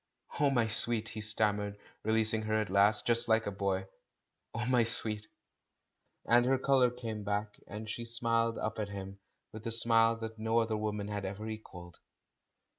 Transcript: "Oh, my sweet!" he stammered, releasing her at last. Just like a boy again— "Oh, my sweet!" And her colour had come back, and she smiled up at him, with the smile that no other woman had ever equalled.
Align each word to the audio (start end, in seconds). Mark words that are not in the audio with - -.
"Oh, 0.39 0.49
my 0.49 0.67
sweet!" 0.67 1.09
he 1.09 1.21
stammered, 1.21 1.77
releasing 2.01 2.41
her 2.41 2.55
at 2.59 2.71
last. 2.71 3.05
Just 3.05 3.27
like 3.27 3.45
a 3.45 3.51
boy 3.51 3.77
again— 3.81 3.87
"Oh, 4.55 4.65
my 4.65 4.81
sweet!" 4.83 5.27
And 6.25 6.43
her 6.47 6.57
colour 6.57 6.89
had 6.89 6.99
come 6.99 7.23
back, 7.23 7.59
and 7.67 7.87
she 7.87 8.05
smiled 8.05 8.57
up 8.57 8.79
at 8.79 8.89
him, 8.89 9.19
with 9.53 9.63
the 9.63 9.69
smile 9.71 10.15
that 10.15 10.39
no 10.39 10.57
other 10.57 10.75
woman 10.75 11.07
had 11.09 11.23
ever 11.23 11.47
equalled. 11.47 11.99